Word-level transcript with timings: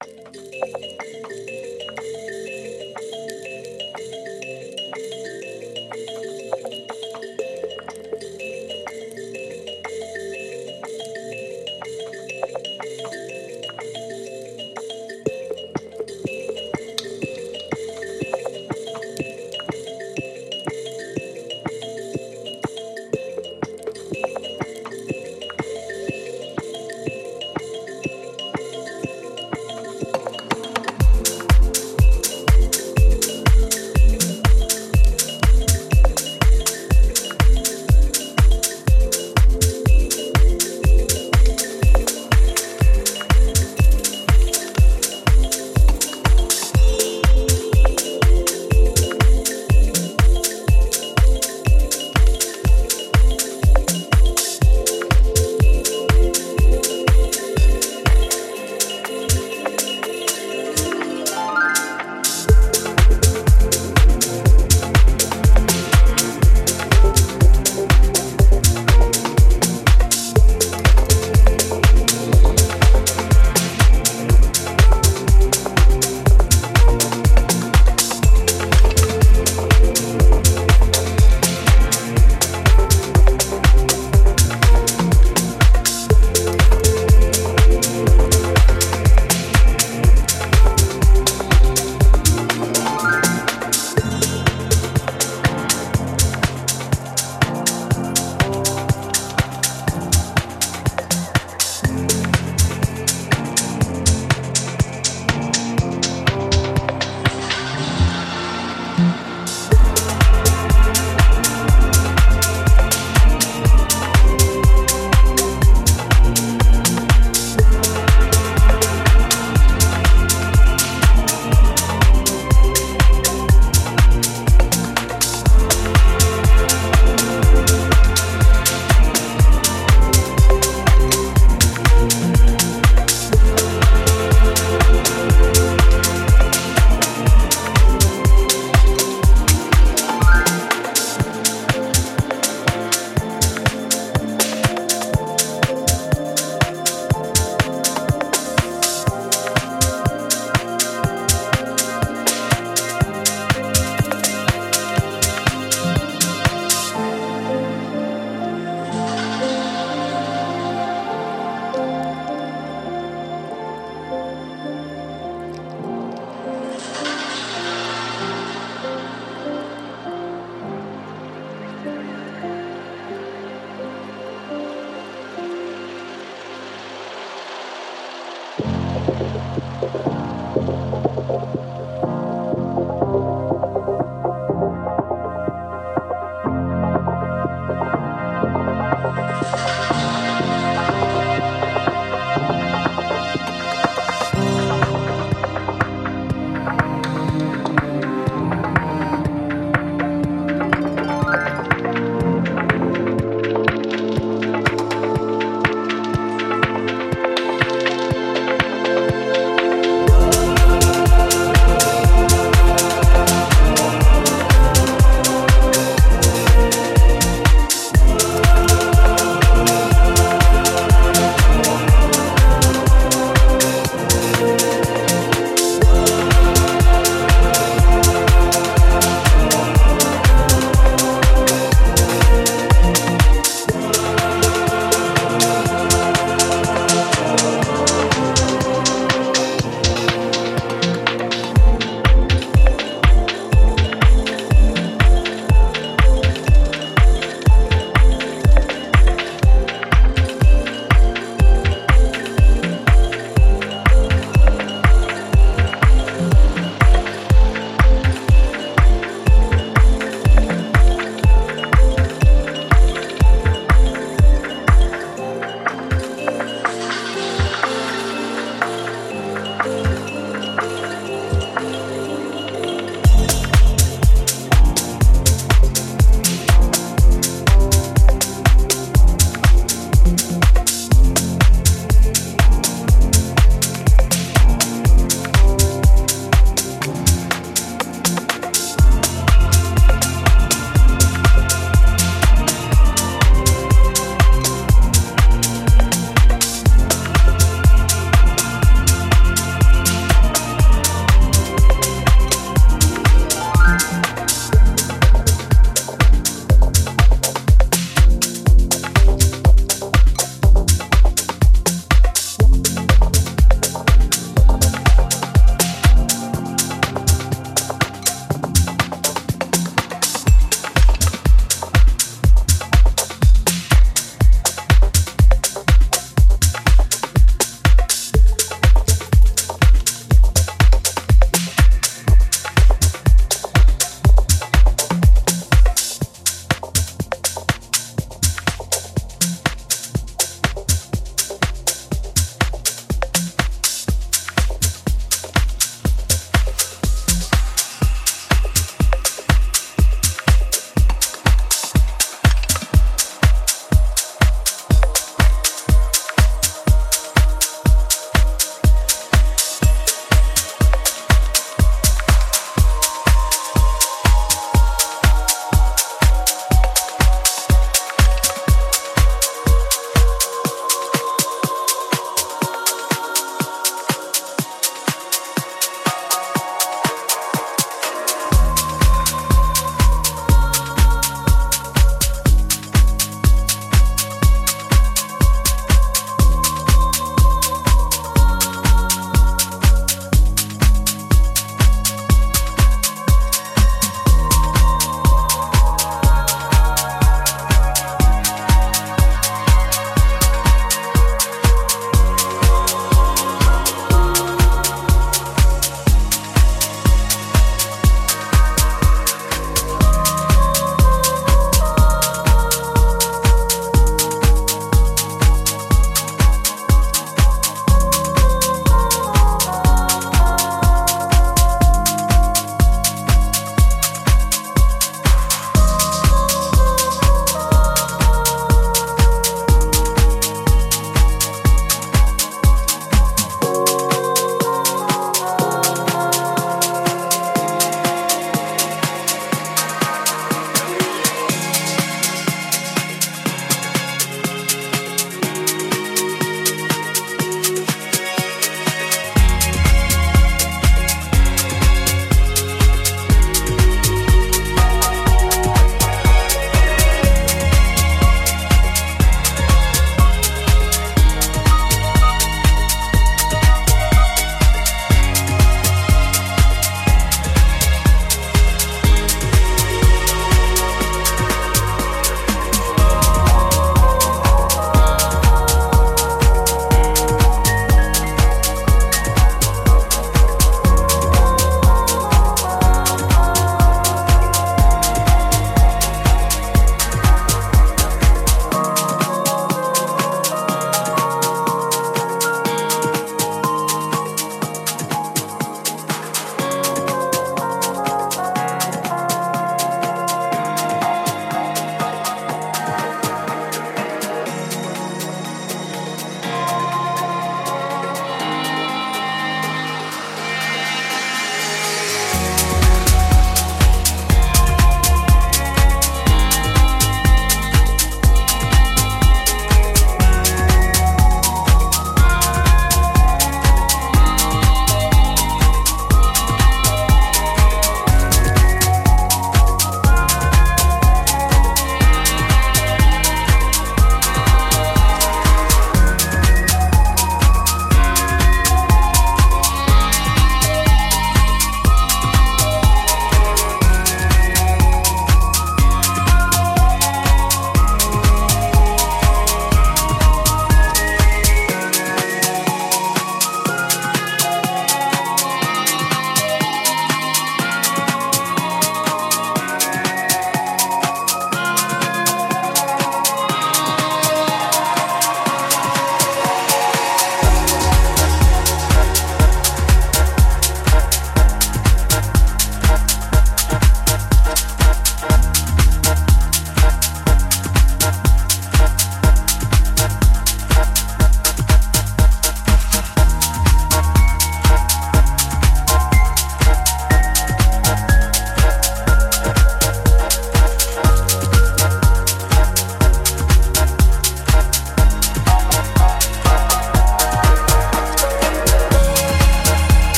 Música 0.00 1.17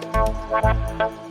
Thank 0.00 1.27